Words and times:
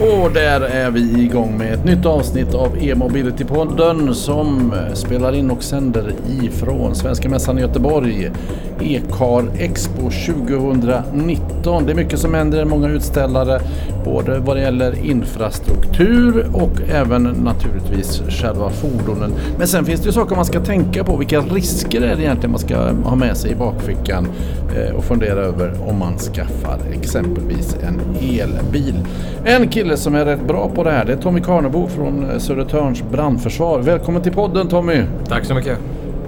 Och 0.00 0.32
där 0.32 0.60
är 0.60 0.90
vi 0.90 1.22
igång 1.22 1.58
med 1.58 1.74
ett 1.74 1.84
nytt 1.84 2.06
avsnitt 2.06 2.54
av 2.54 2.76
E-mobility-podden 2.76 4.12
som 4.14 4.74
spelar 4.94 5.34
in 5.34 5.50
och 5.50 5.62
sänder 5.62 6.12
ifrån 6.42 6.94
Svenska 6.94 7.28
Mässan 7.28 7.58
i 7.58 7.60
Göteborg. 7.60 8.30
E-car 8.80 9.44
Expo 9.58 10.10
2019. 10.10 11.86
Det 11.86 11.92
är 11.92 11.94
mycket 11.94 12.18
som 12.18 12.34
händer, 12.34 12.64
många 12.64 12.88
utställare, 12.88 13.60
både 14.08 14.38
vad 14.38 14.56
det 14.56 14.62
gäller 14.62 15.04
infrastruktur 15.04 16.46
och 16.52 16.80
även 16.92 17.22
naturligtvis 17.22 18.22
själva 18.28 18.70
fordonen. 18.70 19.32
Men 19.58 19.66
sen 19.68 19.84
finns 19.84 20.00
det 20.00 20.06
ju 20.06 20.12
saker 20.12 20.36
man 20.36 20.44
ska 20.44 20.60
tänka 20.60 21.04
på. 21.04 21.16
Vilka 21.16 21.40
risker 21.40 22.00
är 22.00 22.16
det 22.16 22.22
egentligen 22.22 22.50
man 22.50 22.60
ska 22.60 22.76
ha 23.04 23.16
med 23.16 23.36
sig 23.36 23.52
i 23.52 23.54
bakfickan 23.54 24.28
eh, 24.76 24.94
och 24.94 25.04
fundera 25.04 25.40
över 25.40 25.74
om 25.88 25.98
man 25.98 26.18
skaffar 26.18 26.78
exempelvis 26.92 27.76
en 27.82 28.00
elbil. 28.20 28.94
En 29.44 29.68
kille 29.68 29.96
som 29.96 30.14
är 30.14 30.24
rätt 30.24 30.46
bra 30.46 30.70
på 30.74 30.84
det 30.84 30.90
här 30.90 31.04
det 31.04 31.12
är 31.12 31.16
Tommy 31.16 31.40
Karnebo 31.40 31.88
från 31.88 32.30
eh, 32.30 32.38
Södertörns 32.38 33.02
brandförsvar. 33.12 33.78
Välkommen 33.78 34.22
till 34.22 34.32
podden 34.32 34.68
Tommy! 34.68 35.02
Tack 35.28 35.44
så 35.44 35.54
mycket. 35.54 35.78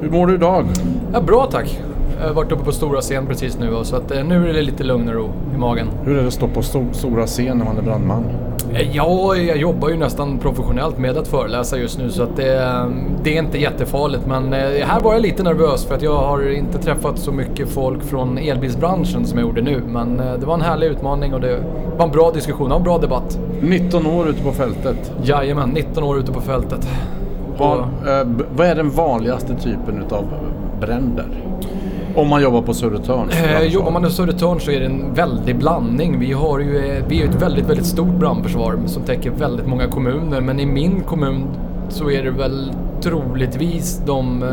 Hur 0.01 0.11
mår 0.11 0.27
du 0.27 0.35
idag? 0.35 0.67
Ja, 1.13 1.21
bra 1.21 1.49
tack. 1.53 1.81
Jag 2.21 2.27
har 2.27 2.35
varit 2.35 2.53
uppe 2.53 2.65
på 2.65 2.73
stora 2.73 3.01
scen 3.01 3.27
precis 3.27 3.59
nu 3.59 3.85
så 3.85 3.97
att 3.97 4.11
eh, 4.11 4.25
nu 4.25 4.49
är 4.51 4.53
det 4.53 4.63
lite 4.63 4.85
lugn 4.85 5.09
och 5.09 5.15
ro 5.15 5.31
i 5.55 5.59
magen. 5.59 5.87
Hur 6.05 6.17
är 6.17 6.21
det 6.21 6.27
att 6.27 6.35
stå 6.35 6.49
på 6.49 6.63
sto 6.63 6.85
stora 6.93 7.27
scen 7.27 7.59
när 7.59 7.65
man 7.65 7.79
är 7.79 7.83
brandman? 7.83 8.25
Eh, 8.75 8.97
ja, 8.97 9.37
jag 9.37 9.57
jobbar 9.57 9.89
ju 9.89 9.97
nästan 9.97 10.39
professionellt 10.39 10.99
med 10.99 11.19
att 11.19 11.29
föreläsa 11.29 11.79
just 11.79 11.99
nu 11.99 12.11
så 12.11 12.23
att 12.23 12.37
det, 12.37 12.85
det 13.23 13.37
är 13.37 13.43
inte 13.43 13.59
jättefarligt. 13.59 14.27
Men 14.27 14.53
här 14.53 15.01
var 15.01 15.13
jag 15.13 15.23
lite 15.23 15.43
nervös 15.43 15.85
för 15.85 15.95
att 15.95 16.03
jag 16.03 16.17
har 16.17 16.51
inte 16.51 16.79
träffat 16.79 17.19
så 17.19 17.33
mycket 17.33 17.69
folk 17.69 18.03
från 18.03 18.39
elbilsbranschen 18.39 19.27
som 19.27 19.39
jag 19.39 19.47
gjorde 19.47 19.63
nu. 19.63 19.83
Men 19.89 20.17
det 20.17 20.47
var 20.47 20.55
en 20.55 20.63
härlig 20.63 20.87
utmaning 20.87 21.35
och 21.35 21.41
det 21.41 21.63
var 21.97 22.05
en 22.05 22.13
bra 22.13 22.31
diskussion 22.31 22.71
och 22.71 22.79
en 22.79 22.85
bra 22.85 22.99
debatt. 22.99 23.39
19 23.61 24.07
år 24.07 24.29
ute 24.29 24.43
på 24.43 24.53
fältet? 24.53 25.13
Jajamän, 25.23 25.71
19 25.71 26.05
år 26.05 26.19
ute 26.19 26.33
på 26.33 26.41
fältet. 26.41 26.89
Vad, 27.59 27.79
eh, 27.79 28.27
vad 28.57 28.67
är 28.67 28.75
den 28.75 28.91
vanligaste 28.91 29.55
typen 29.55 30.03
utav 30.07 30.25
bränder? 30.81 31.50
Om 32.15 32.29
man 32.29 32.43
jobbar 32.43 32.63
på 32.63 32.75
Södertörn? 32.75 33.29
Eh, 33.31 33.63
jobbar 33.63 33.91
man 33.91 34.03
på 34.03 34.11
Södertörn 34.11 34.61
så 34.61 34.71
är 34.71 34.81
det 34.81 34.87
en 34.87 35.15
väldig 35.15 35.57
blandning. 35.57 36.19
Vi, 36.19 36.33
har 36.33 36.59
ju, 36.59 36.77
eh, 36.77 37.05
vi 37.09 37.23
är 37.23 37.29
ett 37.29 37.43
väldigt, 37.43 37.69
väldigt 37.69 37.87
stort 37.87 38.19
brandförsvar 38.19 38.79
som 38.87 39.03
täcker 39.03 39.31
väldigt 39.31 39.67
många 39.67 39.87
kommuner. 39.87 40.41
Men 40.41 40.61
i 40.61 40.67
min 40.67 41.01
kommun 41.01 41.45
så 41.89 42.11
är 42.11 42.23
det 42.23 42.31
väl 42.31 42.73
troligtvis 43.03 44.03
de 44.07 44.43
eh, 44.43 44.49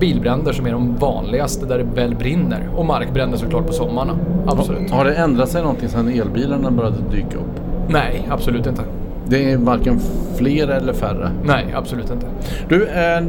bilbränder 0.00 0.52
som 0.52 0.66
är 0.66 0.72
de 0.72 0.96
vanligaste 0.96 1.66
där 1.66 1.78
det 1.78 1.84
väl 1.84 2.14
brinner. 2.14 2.68
Och 2.76 2.86
markbränder 2.86 3.38
såklart 3.38 3.66
på 3.66 3.72
sommarna. 3.72 4.12
Absolut. 4.46 4.90
Har 4.90 5.04
det 5.04 5.14
ändrat 5.14 5.48
sig 5.48 5.62
någonting 5.62 5.88
sedan 5.88 6.08
elbilarna 6.08 6.70
började 6.70 6.96
dyka 7.10 7.38
upp? 7.38 7.60
Nej, 7.88 8.28
absolut 8.30 8.66
inte. 8.66 8.82
Det 9.28 9.52
är 9.52 9.56
varken 9.56 10.00
fler 10.36 10.68
eller 10.68 10.92
färre? 10.92 11.30
Nej, 11.44 11.66
absolut 11.74 12.10
inte. 12.10 12.26
Du, 12.68 12.86
eh, 12.86 13.22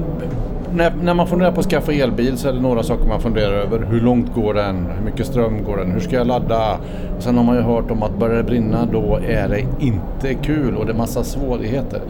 när, 0.74 0.94
när, 1.02 1.14
man 1.14 1.28
funderar 1.28 1.52
på 1.52 1.60
att 1.60 1.66
skaffa 1.66 1.94
elbil 1.94 2.38
så 2.38 2.50
är 2.50 2.54
det 2.54 2.60
några 2.60 2.84
saker 2.84 3.08
man 3.08 3.22
funderar 3.22 3.54
över. 3.54 3.86
Hur 3.90 4.02
långt 4.02 4.34
går 4.34 4.54
den? 4.54 4.88
Hur 4.98 5.06
mycket 5.06 5.26
ström 5.26 5.64
går 5.64 5.78
den? 5.78 5.92
Hur 5.92 6.00
ska 6.00 6.16
jag 6.16 6.28
ladda? 6.28 6.78
Sen 7.20 7.38
har 7.38 7.44
man 7.44 7.56
ju 7.56 7.62
hört 7.62 7.92
om 7.92 8.04
att 8.04 8.18
börjar 8.18 8.36
det 8.36 8.44
brinna 8.44 8.88
då 8.92 9.20
är 9.28 9.48
det 9.48 9.86
inte 9.86 10.34
kul 10.34 10.76
och 10.76 10.86
det 10.86 10.92
är 10.92 10.98
massa 10.98 11.24
svårigheter. 11.24 12.02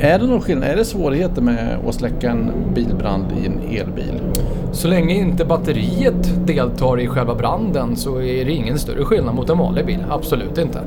Är 0.00 0.18
det 0.18 0.26
någon 0.26 0.40
skillnad? 0.40 0.68
Är 0.68 0.76
det 0.76 0.84
svårigheter 0.84 1.42
med 1.42 1.78
att 1.88 1.94
släcka 1.94 2.30
en 2.30 2.52
bilbrand 2.74 3.24
i 3.42 3.46
en 3.46 3.58
elbil? 3.70 4.20
Så 4.72 4.88
länge 4.88 5.14
inte 5.14 5.44
batteriet 5.44 6.46
deltar 6.46 7.00
i 7.00 7.06
själva 7.06 7.34
branden 7.34 7.96
så 7.96 8.16
är 8.20 8.44
det 8.44 8.52
ingen 8.52 8.78
större 8.78 9.04
skillnad 9.04 9.34
mot 9.34 9.50
en 9.50 9.58
vanlig 9.58 9.86
bil. 9.86 10.04
Absolut 10.10 10.58
inte. 10.58 10.80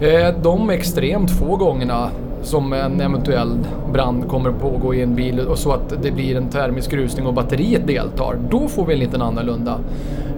Eh, 0.00 0.34
de 0.42 0.70
extremt 0.70 1.30
få 1.30 1.56
gångerna 1.56 2.10
som 2.46 2.72
en 2.72 3.00
eventuell 3.00 3.58
brand 3.92 4.28
kommer 4.28 4.50
att 4.50 4.60
pågå 4.60 4.94
i 4.94 5.02
en 5.02 5.14
bil 5.14 5.40
och 5.40 5.58
så 5.58 5.72
att 5.72 6.02
det 6.02 6.10
blir 6.10 6.36
en 6.36 6.48
termisk 6.48 6.92
rusning 6.92 7.26
och 7.26 7.34
batteriet 7.34 7.86
deltar. 7.86 8.38
Då 8.50 8.68
får 8.68 8.86
vi 8.86 8.92
en 8.92 8.98
liten 8.98 9.22
annorlunda 9.22 9.78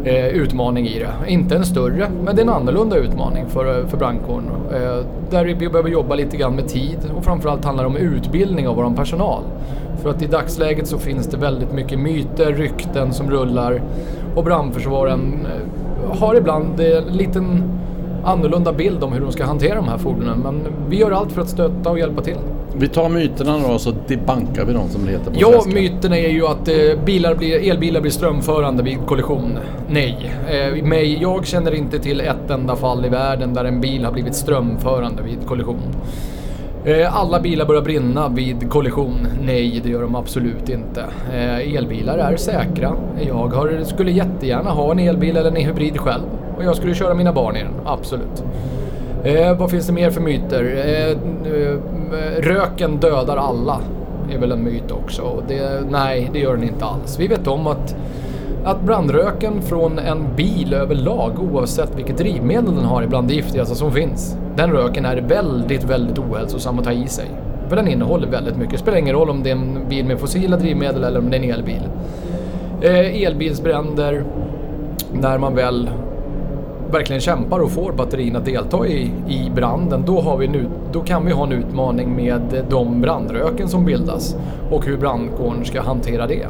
eh, 0.05 0.27
utmaning 0.27 0.87
i 0.87 0.99
det. 0.99 1.31
Inte 1.31 1.57
en 1.57 1.65
större, 1.65 2.11
men 2.25 2.37
det 2.37 2.43
är 2.43 2.45
en 2.45 2.53
annorlunda 2.53 2.97
utmaning 2.97 3.45
för, 3.49 3.87
för 3.87 3.97
brandkåren. 3.97 4.51
Eh, 4.73 5.05
där 5.31 5.45
vi 5.45 5.55
behöver 5.55 5.91
jobba 5.91 6.15
lite 6.15 6.37
grann 6.37 6.55
med 6.55 6.69
tid 6.69 6.99
och 7.17 7.25
framförallt 7.25 7.65
handlar 7.65 7.85
det 7.85 7.91
om 7.91 7.97
utbildning 7.97 8.69
av 8.69 8.77
vår 8.77 8.97
personal. 8.97 9.43
För 10.03 10.11
att 10.11 10.23
i 10.23 10.27
dagsläget 10.27 10.87
så 10.87 10.99
finns 10.99 11.27
det 11.27 11.37
väldigt 11.37 11.73
mycket 11.73 11.99
myter, 11.99 12.53
rykten 12.53 13.13
som 13.13 13.31
rullar 13.31 13.83
och 14.35 14.45
brandförsvaren 14.45 15.47
eh, 15.47 16.19
har 16.21 16.35
ibland 16.35 16.81
en 16.81 17.05
liten 17.05 17.63
annorlunda 18.25 18.73
bild 18.73 19.05
om 19.05 19.13
hur 19.13 19.21
de 19.21 19.33
ska 19.33 19.45
hantera 19.45 19.75
de 19.75 19.89
här 19.89 19.99
fordonen. 19.99 20.39
Men 20.39 20.61
vi 20.89 20.97
gör 20.99 21.11
allt 21.11 21.33
för 21.33 21.43
att 21.43 21.49
stötta 21.49 21.91
och 21.91 21.99
hjälpa 21.99 22.23
till. 22.23 22.37
Vi 22.77 22.89
tar 22.89 23.09
myterna 23.09 23.59
då 23.69 23.79
så 23.79 23.93
debankar 24.09 24.65
vi 24.65 24.73
dem 24.73 24.89
som 24.89 25.05
det 25.05 25.11
heter 25.11 25.31
på 25.31 25.37
Ja, 25.41 25.49
svenska. 25.53 25.71
myterna 25.81 26.19
är 26.19 26.29
ju 26.29 26.47
att 26.47 26.69
eh, 26.69 26.75
bilar 27.05 27.35
blir, 27.35 27.71
elbilar 27.71 28.01
blir 28.01 28.11
strömförande 28.13 28.83
vid 28.83 28.99
kollision. 29.07 29.59
Nej. 29.89 30.33
Eh, 30.51 30.85
mig, 30.85 31.19
jag 31.23 31.47
känner 31.47 31.75
inte 31.75 31.99
till 31.99 32.21
ett 32.21 32.51
enda 32.51 32.77
fall 32.77 33.05
i 33.05 33.09
världen 33.09 33.55
där 33.55 33.65
en 33.65 33.81
bil 33.81 34.05
har 34.05 34.13
blivit 34.13 34.35
strömförande 34.35 35.23
vid 35.23 35.39
kollision. 35.47 35.79
Eh, 36.85 37.17
alla 37.21 37.41
bilar 37.41 37.67
börjar 37.67 37.83
brinna 37.83 38.29
vid 38.29 38.71
kollision. 38.71 39.27
Nej, 39.43 39.81
det 39.85 39.91
gör 39.91 40.03
de 40.03 40.15
absolut 40.15 40.69
inte. 40.69 41.05
Elbilar 41.77 42.19
är 42.19 42.37
säkra. 42.37 42.93
Jag 43.29 43.35
har, 43.49 43.85
skulle 43.85 44.11
jättegärna 44.11 44.71
ha 44.71 44.93
en 44.93 44.99
elbil 44.99 45.37
eller 45.37 45.51
en 45.51 45.57
hybrid 45.57 45.99
själv. 46.01 46.23
Och 46.59 46.65
jag 46.65 46.77
skulle 46.77 46.95
köra 46.95 47.15
mina 47.15 47.33
barn 47.33 47.57
i 47.57 47.63
den, 47.63 47.73
absolut. 47.85 48.45
Eh, 49.25 49.59
vad 49.59 49.71
finns 49.71 49.87
det 49.87 49.93
mer 49.93 50.11
för 50.11 50.21
myter? 50.21 50.85
Eh, 50.87 51.11
eh 51.11 51.79
röken 52.41 52.97
dödar 52.97 53.37
alla. 53.37 53.81
är 54.33 54.39
väl 54.39 54.53
en 54.53 54.65
myt 54.65 54.91
också. 54.91 55.43
Det, 55.49 55.81
nej, 55.91 56.31
det 56.33 56.39
gör 56.39 56.55
den 56.55 56.63
inte 56.63 56.85
alls. 56.85 57.21
Vi 57.21 57.27
vet 57.27 57.47
om 57.47 57.67
att, 57.67 57.97
att 58.65 58.81
brandröken 58.81 59.63
från 59.63 59.99
en 59.99 60.37
bil 60.37 60.75
överlag, 60.75 61.33
oavsett 61.53 61.97
vilket 61.97 62.19
drivmedel 62.19 62.75
den 62.75 62.85
har, 62.85 63.03
är 63.03 63.07
bland 63.07 63.29
det 63.29 63.35
giftigaste 63.35 63.75
som 63.75 63.93
finns. 63.93 64.37
Den 64.57 64.73
röken 64.73 65.05
är 65.05 65.17
väldigt, 65.17 65.85
väldigt 65.85 66.19
ohälsosam 66.19 66.79
att 66.79 66.85
ta 66.85 66.93
i 66.93 67.09
sig. 67.09 67.27
För 67.69 67.77
den 67.77 67.89
innehåller 67.89 68.27
väldigt 68.27 68.57
mycket. 68.57 68.73
Det 68.73 68.79
spelar 68.79 68.99
ingen 68.99 69.15
roll 69.15 69.31
om 69.31 69.43
det 69.43 69.51
är 69.51 69.55
en 69.55 69.89
bil 69.89 70.05
med 70.05 70.19
fossila 70.19 70.57
drivmedel 70.57 71.05
eller 71.05 71.19
om 71.19 71.31
det 71.31 71.37
är 71.37 71.43
en 71.43 71.51
elbil. 71.51 71.83
Eh, 72.81 73.23
elbilsbränder, 73.23 74.25
när 75.13 75.39
man 75.39 75.55
väl 75.55 75.91
verkligen 76.93 77.21
kämpar 77.21 77.61
och 77.61 77.71
får 77.71 77.93
batterin 77.93 78.37
att 78.37 78.45
delta 78.45 78.87
i, 78.87 79.13
i 79.29 79.51
branden, 79.55 80.03
då, 80.07 80.21
har 80.21 80.37
vi 80.37 80.49
nu, 80.49 80.67
då 80.93 81.01
kan 81.01 81.27
vi 81.27 81.33
ha 81.33 81.47
en 81.47 81.53
utmaning 81.53 82.17
med 82.17 82.65
de 82.71 83.01
brandröken 83.01 83.69
som 83.69 83.85
bildas 83.85 84.37
och 84.71 84.87
hur 84.87 84.97
brandkåren 84.97 85.65
ska 85.65 85.81
hantera 85.81 86.27
det. 86.27 86.47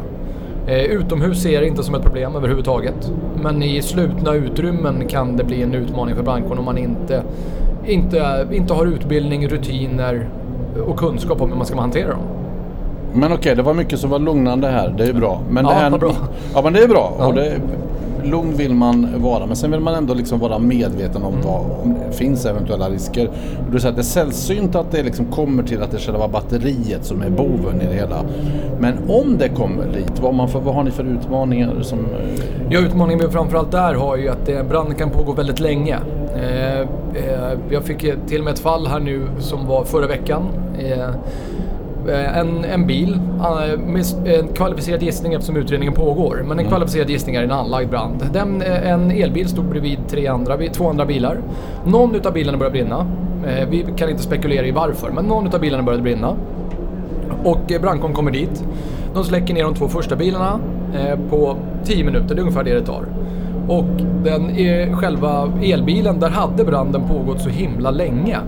Eh, 0.66 0.84
utomhus 0.84 1.42
ser 1.42 1.50
jag 1.50 1.62
det 1.62 1.66
inte 1.66 1.82
som 1.82 1.94
ett 1.94 2.02
problem 2.02 2.36
överhuvudtaget. 2.36 3.12
Men 3.42 3.62
i 3.62 3.82
slutna 3.82 4.34
utrymmen 4.34 5.08
kan 5.08 5.36
det 5.36 5.44
bli 5.44 5.62
en 5.62 5.74
utmaning 5.74 6.16
för 6.16 6.22
brandkåren 6.22 6.58
om 6.58 6.64
man 6.64 6.78
inte, 6.78 7.22
inte, 7.86 8.48
inte 8.52 8.74
har 8.74 8.86
utbildning, 8.86 9.48
rutiner 9.48 10.28
och 10.86 10.98
kunskap 10.98 11.40
om 11.40 11.50
hur 11.50 11.56
man 11.56 11.66
ska 11.66 11.80
hantera 11.80 12.08
dem. 12.08 12.22
Men 13.12 13.24
okej, 13.24 13.38
okay, 13.38 13.54
det 13.54 13.62
var 13.62 13.74
mycket 13.74 13.98
som 13.98 14.10
var 14.10 14.18
lugnande 14.18 14.68
här. 14.68 14.94
Det 14.98 15.04
är 15.04 15.12
bra. 15.12 15.40
Men 15.50 15.64
ja, 15.64 15.70
det 15.70 15.76
här, 15.76 15.98
bra. 15.98 16.12
Ja, 16.54 16.62
men 16.62 16.72
det 16.72 16.82
är 16.82 16.88
bra. 16.88 17.12
Ja. 17.18 17.26
Och 17.26 17.34
det, 17.34 17.60
lugn 18.30 18.56
vill 18.56 18.74
man 18.74 19.22
vara 19.22 19.46
men 19.46 19.56
sen 19.56 19.70
vill 19.70 19.80
man 19.80 19.94
ändå 19.94 20.14
liksom 20.14 20.38
vara 20.38 20.58
medveten 20.58 21.22
om, 21.22 21.34
vad, 21.44 21.60
om 21.82 21.94
det 22.08 22.16
finns 22.16 22.46
eventuella 22.46 22.90
risker. 22.90 23.26
Och 23.66 23.72
du 23.72 23.80
säger 23.80 23.90
att 23.90 23.96
det 23.96 24.00
är 24.00 24.04
sällsynt 24.04 24.74
att 24.74 24.90
det 24.90 25.02
liksom 25.02 25.26
kommer 25.26 25.62
till 25.62 25.82
att 25.82 25.90
det 25.90 25.96
är 25.96 26.00
själva 26.00 26.28
batteriet 26.28 27.04
som 27.04 27.22
är 27.22 27.30
boven 27.30 27.80
i 27.80 27.86
det 27.86 27.94
hela. 27.94 28.24
Men 28.80 28.94
om 29.08 29.38
det 29.38 29.48
kommer 29.48 29.86
dit, 29.86 30.20
vad, 30.20 30.34
man 30.34 30.48
för, 30.48 30.60
vad 30.60 30.74
har 30.74 30.82
ni 30.84 30.90
för 30.90 31.04
utmaningar? 31.04 31.82
Som... 31.82 32.06
Ja, 32.70 32.80
utmaningen 32.80 33.26
vi 33.26 33.32
framförallt 33.32 33.70
där 33.70 33.94
har 33.94 34.16
ju 34.16 34.28
att 34.28 34.68
branden 34.68 34.94
kan 34.94 35.10
pågå 35.10 35.32
väldigt 35.32 35.60
länge. 35.60 35.98
Eh, 36.36 36.80
eh, 36.80 37.58
jag 37.70 37.84
fick 37.84 37.98
till 38.26 38.38
och 38.38 38.44
med 38.44 38.52
ett 38.52 38.58
fall 38.58 38.86
här 38.86 39.00
nu 39.00 39.26
som 39.38 39.66
var 39.66 39.84
förra 39.84 40.06
veckan. 40.06 40.42
Eh, 42.08 42.38
en, 42.38 42.64
en 42.64 42.86
bil, 42.86 43.20
eh, 43.38 43.78
med 43.78 44.04
en 44.24 44.48
kvalificerad 44.48 45.02
gissning 45.02 45.34
eftersom 45.34 45.56
utredningen 45.56 45.94
pågår. 45.94 46.36
Men 46.36 46.50
en 46.50 46.58
mm. 46.58 46.68
kvalificerad 46.68 47.10
gissning 47.10 47.36
är 47.36 47.42
en 47.42 47.50
anlagd 47.50 47.90
brand. 47.90 48.26
Den, 48.32 48.62
eh, 48.62 48.90
en 48.90 49.10
elbil 49.10 49.48
stod 49.48 49.64
bredvid 49.64 49.98
tre 50.08 50.26
andra, 50.26 50.56
två 50.72 50.88
andra 50.88 51.06
bilar. 51.06 51.38
Någon 51.86 52.14
utav 52.14 52.32
bilarna 52.32 52.58
började 52.58 52.72
brinna. 52.72 53.06
Vi 53.68 53.86
kan 53.96 54.10
inte 54.10 54.22
spekulera 54.22 54.66
i 54.66 54.70
varför, 54.70 55.10
men 55.10 55.24
någon 55.24 55.46
utav 55.46 55.60
bilarna 55.60 55.82
började 55.82 56.02
brinna. 56.02 56.36
Och 57.44 57.72
brandkåren 57.80 58.14
kommer 58.14 58.30
dit. 58.30 58.64
De 59.14 59.24
släcker 59.24 59.54
ner 59.54 59.64
de 59.64 59.74
två 59.74 59.88
första 59.88 60.16
bilarna 60.16 60.60
på 61.30 61.56
10 61.84 62.04
minuter, 62.04 62.34
det 62.34 62.40
är 62.40 62.42
ungefär 62.42 62.64
det 62.64 62.74
det 62.74 62.86
tar. 62.86 63.04
Och 63.68 63.84
den, 64.24 64.56
själva 64.96 65.52
elbilen, 65.62 66.20
där 66.20 66.30
hade 66.30 66.64
branden 66.64 67.02
pågått 67.08 67.40
så 67.40 67.48
himla 67.48 67.90
länge. 67.90 68.38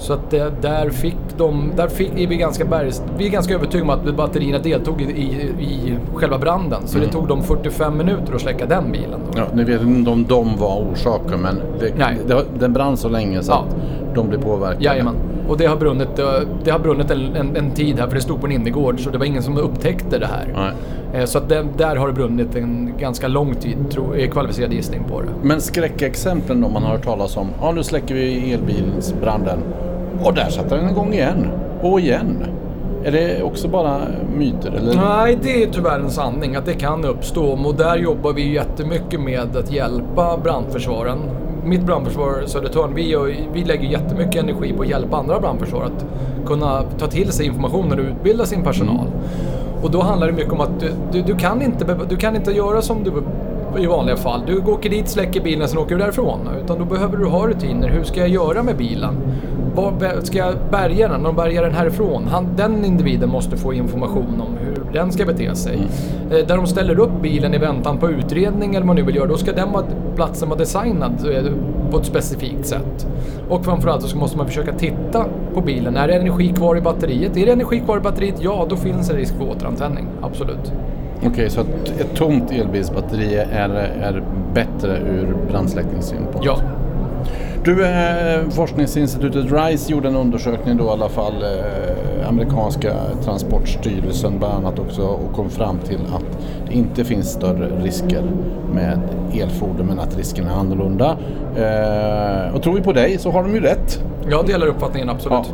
Så 0.00 0.12
att 0.12 0.30
det, 0.30 0.52
där 0.62 0.90
fick 0.90 1.16
de, 1.36 1.72
där 1.76 1.88
fick, 1.88 2.20
är 2.20 2.26
vi 2.26 2.36
ganska 2.36 2.64
bergs, 2.64 3.02
vi 3.18 3.26
är 3.26 3.30
ganska 3.30 3.54
övertygade 3.54 3.92
om 3.92 3.98
att 3.98 4.16
batterierna 4.16 4.58
deltog 4.58 5.02
i, 5.02 5.04
i, 5.04 5.24
i 5.64 5.96
själva 6.14 6.38
branden. 6.38 6.82
Så 6.86 6.96
mm. 6.96 7.06
det 7.06 7.12
tog 7.12 7.28
dem 7.28 7.42
45 7.42 7.96
minuter 7.98 8.34
att 8.34 8.40
släcka 8.40 8.66
den 8.66 8.92
bilen. 8.92 9.20
Då. 9.32 9.38
Ja, 9.38 9.44
ni 9.54 9.64
vet 9.64 9.82
inte 9.82 10.10
om 10.10 10.24
de 10.28 10.56
var 10.56 10.86
orsaken 10.92 11.40
men 11.40 11.60
det, 11.80 11.92
det, 12.28 12.44
den 12.58 12.72
brann 12.72 12.96
så 12.96 13.08
länge 13.08 13.42
så 13.42 13.52
ja. 13.52 13.64
att 13.68 14.14
de 14.14 14.28
blir 14.28 14.38
påverkade. 14.38 14.84
Jajamän. 14.84 15.14
Och 15.48 15.58
det 15.58 15.66
har 15.66 15.76
brunnit, 15.76 16.18
eh, 16.18 16.26
det 16.64 16.70
har 16.70 16.78
brunnit 16.78 17.10
en, 17.10 17.36
en, 17.36 17.56
en 17.56 17.70
tid 17.70 17.98
här 17.98 18.06
för 18.06 18.14
det 18.14 18.20
stod 18.20 18.40
på 18.40 18.46
en 18.46 18.52
innergård 18.52 19.00
så 19.00 19.10
det 19.10 19.18
var 19.18 19.26
ingen 19.26 19.42
som 19.42 19.58
upptäckte 19.58 20.18
det 20.18 20.26
här. 20.26 20.54
Nej. 20.54 21.20
Eh, 21.20 21.26
Så 21.26 21.38
att 21.38 21.48
det, 21.48 21.66
där 21.76 21.96
har 21.96 22.06
det 22.06 22.12
brunnit 22.12 22.56
en 22.56 22.94
ganska 22.98 23.28
lång 23.28 23.54
tid, 23.54 23.76
tro, 23.90 24.14
är 24.14 24.26
kvalificerad 24.26 24.72
gissning 24.72 25.04
på 25.08 25.20
det. 25.20 25.28
Men 25.42 25.60
skräckexemplen 25.60 26.60
då 26.60 26.68
man 26.68 26.82
har 26.82 26.90
hört 26.90 27.04
talas 27.04 27.36
om. 27.36 27.48
Ja, 27.60 27.72
nu 27.72 27.82
släcker 27.82 28.14
vi 28.14 28.52
elbilsbranden. 28.52 29.58
Och 30.24 30.34
där 30.34 30.48
satte 30.50 30.76
den 30.76 30.90
igång 30.90 31.12
igen. 31.12 31.46
Och 31.82 32.00
igen. 32.00 32.44
Är 33.04 33.12
det 33.12 33.42
också 33.42 33.68
bara 33.68 33.98
myter 34.36 34.72
eller? 34.72 34.94
Nej, 34.96 35.38
det 35.42 35.62
är 35.62 35.70
tyvärr 35.72 35.98
en 35.98 36.10
sanning 36.10 36.56
att 36.56 36.66
det 36.66 36.74
kan 36.74 37.04
uppstå. 37.04 37.44
Och 37.44 37.74
där 37.74 37.96
jobbar 37.96 38.32
vi 38.32 38.54
jättemycket 38.54 39.20
med 39.20 39.56
att 39.56 39.72
hjälpa 39.72 40.38
brandförsvaren. 40.42 41.18
Mitt 41.64 41.82
brandförsvar 41.82 42.42
Södertörn, 42.46 42.94
vi, 42.94 43.08
gör, 43.08 43.34
vi 43.52 43.64
lägger 43.64 43.88
jättemycket 43.88 44.42
energi 44.42 44.72
på 44.72 44.82
att 44.82 44.88
hjälpa 44.88 45.16
andra 45.16 45.40
brandförsvar 45.40 45.82
att 45.82 46.06
kunna 46.46 46.82
ta 46.98 47.06
till 47.06 47.32
sig 47.32 47.46
informationen 47.46 47.98
och 47.98 48.04
utbilda 48.04 48.44
sin 48.44 48.62
personal. 48.62 49.06
Och 49.82 49.90
då 49.90 50.00
handlar 50.00 50.26
det 50.26 50.32
mycket 50.32 50.52
om 50.52 50.60
att 50.60 50.80
du, 50.80 50.90
du, 51.12 51.22
du, 51.22 51.36
kan 51.36 51.62
inte, 51.62 51.96
du 52.08 52.16
kan 52.16 52.36
inte 52.36 52.52
göra 52.52 52.82
som 52.82 53.04
du 53.04 53.12
i 53.82 53.86
vanliga 53.86 54.16
fall. 54.16 54.42
Du 54.46 54.58
åker 54.58 54.90
dit, 54.90 55.08
släcker 55.08 55.40
bilen, 55.40 55.68
sen 55.68 55.78
åker 55.78 55.96
du 55.96 56.02
därifrån. 56.02 56.48
Utan 56.64 56.78
då 56.78 56.84
behöver 56.84 57.16
du 57.16 57.26
ha 57.26 57.46
rutiner. 57.46 57.88
Hur 57.88 58.04
ska 58.04 58.20
jag 58.20 58.28
göra 58.28 58.62
med 58.62 58.76
bilen? 58.76 59.14
Ska 60.22 60.38
jag 60.38 60.54
bärga 60.70 61.08
den 61.08 61.26
och 61.26 61.34
bärga 61.34 61.62
den 61.62 61.74
härifrån? 61.74 62.26
Han, 62.30 62.46
den 62.56 62.84
individen 62.84 63.28
måste 63.28 63.56
få 63.56 63.72
information 63.74 64.40
om 64.40 64.56
hur 64.60 64.92
den 64.92 65.12
ska 65.12 65.24
bete 65.24 65.54
sig. 65.54 65.78
Eh, 66.30 66.46
Där 66.46 66.56
de 66.56 66.66
ställer 66.66 66.98
upp 67.00 67.22
bilen 67.22 67.54
i 67.54 67.58
väntan 67.58 67.98
på 67.98 68.10
utredning 68.10 68.70
eller 68.70 68.80
vad 68.80 68.86
man 68.86 68.96
nu 68.96 69.02
vill 69.02 69.16
göra, 69.16 69.26
då 69.26 69.36
ska 69.36 69.52
den 69.52 69.72
vara, 69.72 69.84
platsen 70.16 70.48
vara 70.48 70.58
designad 70.58 71.12
eh, 71.32 71.52
på 71.90 71.98
ett 71.98 72.06
specifikt 72.06 72.66
sätt. 72.66 73.06
Och 73.48 73.64
framförallt 73.64 74.02
så 74.02 74.16
måste 74.18 74.36
man 74.36 74.46
försöka 74.46 74.72
titta 74.72 75.24
på 75.54 75.60
bilen. 75.60 75.96
Är 75.96 76.08
det 76.08 76.14
energi 76.14 76.48
kvar 76.48 76.76
i 76.76 76.80
batteriet? 76.80 77.36
Är 77.36 77.46
det 77.46 77.52
energi 77.52 77.80
kvar 77.80 77.96
i 77.96 78.00
batteriet? 78.00 78.34
Ja, 78.40 78.66
då 78.68 78.76
finns 78.76 79.10
en 79.10 79.16
risk 79.16 79.34
för 79.36 79.50
återantändning. 79.50 80.06
Absolut. 80.22 80.72
Okej, 81.26 81.50
så 81.50 81.60
att 81.60 81.66
ett 82.00 82.14
tomt 82.14 82.50
elbilsbatteri 82.52 83.34
är, 83.52 83.68
är 84.02 84.22
bättre 84.54 84.98
ur 84.98 85.36
brandsläckningssynpunkt? 85.50 86.40
Ja. 86.44 86.56
Du, 87.64 87.86
eh, 87.86 88.48
forskningsinstitutet 88.50 89.52
RISE 89.52 89.92
gjorde 89.92 90.08
en 90.08 90.16
undersökning 90.16 90.76
då 90.76 90.84
i 90.84 90.88
alla 90.88 91.08
fall, 91.08 91.42
eh, 91.42 92.28
amerikanska 92.28 92.92
transportstyrelsen 93.24 94.38
bland 94.38 94.54
annat 94.54 94.78
också 94.78 95.02
och 95.02 95.32
kom 95.32 95.50
fram 95.50 95.78
till 95.78 96.00
att 96.14 96.38
det 96.68 96.74
inte 96.74 97.04
finns 97.04 97.32
större 97.32 97.68
risker 97.82 98.22
med 98.74 99.00
elfordon 99.32 99.86
men 99.86 99.98
att 99.98 100.16
riskerna 100.16 100.50
är 100.50 100.54
annorlunda. 100.54 101.16
Eh, 101.56 102.54
och 102.54 102.62
tror 102.62 102.74
vi 102.74 102.82
på 102.82 102.92
dig 102.92 103.18
så 103.18 103.30
har 103.30 103.42
de 103.42 103.54
ju 103.54 103.60
rätt. 103.60 104.04
Jag 104.30 104.46
delar 104.46 104.66
uppfattningen, 104.66 105.08
absolut. 105.08 105.52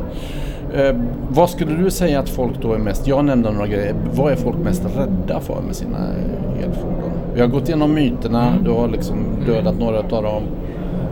Ja. 0.75 0.81
Eh, 0.81 0.97
vad 1.29 1.51
skulle 1.51 1.77
du 1.77 1.91
säga 1.91 2.21
att 2.21 2.29
folk 2.29 2.63
då 2.63 2.73
är 2.73 2.79
mest, 2.79 3.07
jag 3.07 3.25
nämnde 3.25 3.51
några 3.51 3.67
grejer, 3.67 3.95
vad 4.13 4.33
är 4.33 4.37
folk 4.37 4.57
mest 4.57 4.83
rädda 4.97 5.41
för 5.41 5.63
med 5.67 5.77
sina 5.77 5.99
elfordon? 6.65 7.11
Vi 7.35 7.41
har 7.41 7.49
gått 7.49 7.69
igenom 7.69 7.95
myterna, 7.95 8.53
du 8.65 8.71
har 8.71 8.89
liksom 8.89 9.17
dödat 9.47 9.79
några 9.79 9.99
av 9.99 10.23
dem. 10.23 10.43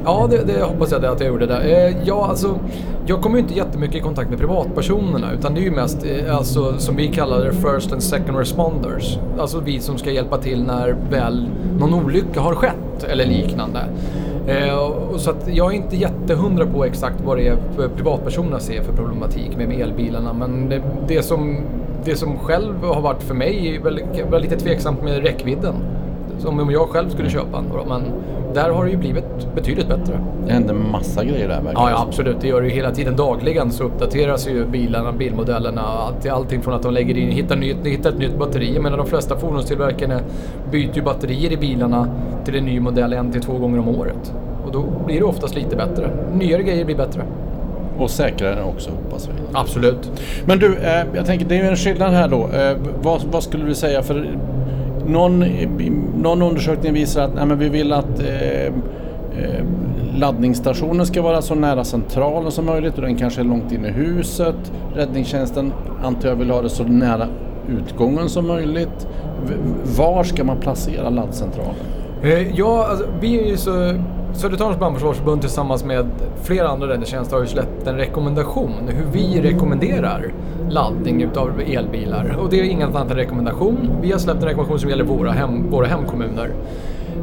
Ja, 0.05 0.27
det, 0.31 0.45
det 0.45 0.63
hoppas 0.63 0.93
jag 0.93 1.05
att 1.05 1.21
jag 1.21 1.29
gjorde 1.29 1.47
där. 1.47 1.61
Eh, 1.61 1.97
ja, 2.05 2.27
alltså, 2.27 2.59
jag 3.07 3.23
kommer 3.23 3.37
ju 3.37 3.43
inte 3.43 3.55
jättemycket 3.55 3.97
i 3.97 4.01
kontakt 4.01 4.31
med 4.31 4.39
privatpersonerna 4.39 5.33
utan 5.33 5.55
det 5.55 5.61
är 5.61 5.65
ju 5.65 5.71
mest 5.71 6.05
eh, 6.05 6.37
alltså, 6.37 6.79
som 6.79 6.97
vi 6.97 7.09
kallar 7.09 7.45
det 7.45 7.53
first 7.53 7.93
and 7.93 8.03
second 8.03 8.39
responders. 8.39 9.19
Alltså 9.39 9.61
vi 9.61 9.81
som 9.81 9.99
ska 9.99 10.11
hjälpa 10.11 10.39
till 10.39 10.65
när 10.65 10.97
väl 11.11 11.49
någon 11.79 11.95
olycka 11.95 12.41
har 12.41 12.55
skett 12.55 13.05
eller 13.09 13.27
liknande. 13.27 13.81
Eh, 14.47 15.17
så 15.17 15.31
att 15.31 15.49
jag 15.53 15.73
är 15.73 15.77
inte 15.77 15.97
jättehundra 15.97 16.67
på 16.67 16.85
exakt 16.85 17.21
vad 17.25 17.37
det 17.37 17.49
är 17.49 17.57
för 17.77 17.89
privatpersonerna 17.89 18.61
ser 18.61 18.83
för 18.83 18.93
problematik 18.93 19.57
med 19.57 19.81
elbilarna 19.81 20.33
men 20.33 20.69
det, 20.69 20.83
det, 21.09 21.23
som, 21.23 21.57
det 22.05 22.17
som 22.17 22.39
själv 22.39 22.85
har 22.85 23.01
varit 23.01 23.23
för 23.23 23.35
mig 23.35 23.77
är 23.77 23.81
väl, 23.81 24.01
väl 24.31 24.43
lite 24.43 24.57
tveksamt 24.57 25.03
med 25.03 25.23
räckvidden. 25.23 25.75
Som 26.39 26.61
om 26.61 26.71
jag 26.71 26.89
själv 26.89 27.09
skulle 27.09 27.31
köpa 27.31 27.59
en 27.59 27.65
men 27.89 28.03
där 28.55 28.71
har 28.71 28.85
det 28.85 28.91
ju 28.91 28.97
blivit 28.97 29.55
betydligt 29.55 29.89
bättre. 29.89 30.21
Det 30.47 30.53
händer 30.53 30.75
massa 30.75 31.25
grejer 31.25 31.49
där 31.49 31.61
verkar 31.61 31.81
Ja, 31.81 31.91
ja 31.91 32.03
absolut. 32.09 32.37
Det 32.41 32.49
gör 32.49 32.61
det 32.61 32.69
ju 32.69 32.75
hela 32.75 32.91
tiden. 32.91 33.17
Dagligen 33.17 33.71
så 33.71 33.85
uppdateras 33.85 34.49
ju 34.49 34.67
bilarna, 34.67 35.13
bilmodellerna. 35.13 35.81
Allt, 35.83 36.29
allting 36.29 36.63
från 36.63 36.75
att 36.75 36.83
de 36.83 36.93
lägger 36.93 37.17
in, 37.17 37.31
hittar, 37.31 37.57
nytt, 37.57 37.77
hittar 37.87 38.11
ett 38.11 38.19
nytt 38.19 38.39
batteri. 38.39 38.79
Men 38.81 38.93
de 38.93 39.07
flesta 39.07 39.37
fordonstillverkarna 39.37 40.21
byter 40.71 40.97
ju 40.97 41.03
batterier 41.03 41.53
i 41.53 41.57
bilarna 41.57 42.09
till 42.45 42.55
en 42.57 42.65
ny 42.65 42.81
modell 42.81 43.13
en 43.13 43.33
till 43.33 43.43
två 43.43 43.59
gånger 43.59 43.79
om 43.79 43.89
året. 43.89 44.35
Och 44.67 44.73
då 44.73 44.85
blir 45.07 45.19
det 45.19 45.25
oftast 45.25 45.55
lite 45.55 45.77
bättre. 45.77 46.11
Nyare 46.33 46.63
grejer 46.63 46.85
blir 46.85 46.97
bättre. 46.97 47.23
Och 47.99 48.11
säkrare 48.11 48.63
också 48.63 48.91
hoppas 48.91 49.29
vi. 49.29 49.33
Absolut. 49.53 50.11
Men 50.47 50.59
du, 50.59 50.77
eh, 50.77 51.07
jag 51.15 51.27
tänker 51.27 51.47
det 51.47 51.57
är 51.57 51.63
ju 51.63 51.69
en 51.69 51.77
skillnad 51.77 52.13
här 52.13 52.29
då. 52.29 52.49
Eh, 52.59 52.77
vad, 53.03 53.23
vad 53.23 53.43
skulle 53.43 53.65
du 53.65 53.75
säga 53.75 54.03
för 54.03 54.39
någon, 55.09 55.45
någon 56.23 56.43
undersökning 56.43 56.93
visar 56.93 57.23
att 57.23 57.35
nej, 57.35 57.47
men 57.47 57.59
vi 57.59 57.69
vill 57.69 57.93
att 57.93 58.21
eh, 58.21 58.67
eh, 58.67 59.65
laddningsstationen 60.15 61.07
ska 61.07 61.23
vara 61.23 61.43
så 61.43 61.55
nära 61.55 61.85
centralen 61.85 62.53
som 62.53 62.67
möjligt 62.67 62.95
och 62.95 63.03
den 63.03 63.17
kanske 63.17 63.41
är 63.41 63.45
långt 63.45 63.73
in 63.73 63.85
i 63.85 63.91
huset. 63.91 64.73
Räddningstjänsten 64.95 65.73
antar 66.05 66.29
jag 66.29 66.37
vill 66.37 66.51
ha 66.51 66.63
det 66.63 66.69
så 66.69 66.85
nära 66.85 67.27
utgången 67.69 68.29
som 68.29 68.47
möjligt. 68.47 69.07
Var 69.97 70.25
ska 70.25 70.45
man 70.45 70.57
placera 70.57 71.11
laddcentralen? 71.11 71.75
Eh, 72.23 72.59
ja, 72.59 72.87
alltså, 72.91 73.07
vi 73.21 73.41
är 73.41 73.47
ju 73.47 73.57
så... 73.57 73.95
Södertörns 74.33 74.79
brandförsvarsförbund 74.79 75.41
tillsammans 75.41 75.85
med 75.85 76.07
flera 76.43 76.69
andra 76.69 76.89
räddningstjänster 76.89 77.37
har 77.37 77.43
ju 77.43 77.49
släppt 77.49 77.87
en 77.87 77.97
rekommendation 77.97 78.73
hur 78.89 79.07
vi 79.13 79.41
rekommenderar 79.41 80.33
laddning 80.75 81.23
utav 81.23 81.61
elbilar. 81.61 82.37
Och 82.39 82.51
det 82.51 82.61
är 82.61 82.65
inget 82.65 82.89
annat 82.89 83.11
än 83.11 83.17
rekommendation. 83.17 83.91
Vi 84.03 84.13
har 84.13 84.19
släppt 84.19 84.43
en 84.43 84.49
rekommendation 84.49 84.81
som 84.81 84.91
gäller 84.91 85.05
våra, 85.05 85.33
hem, 85.33 85.71
våra 85.71 85.87
hemkommuner. 85.87 86.51